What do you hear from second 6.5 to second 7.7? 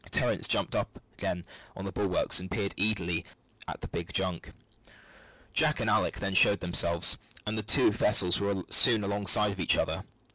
themselves, and the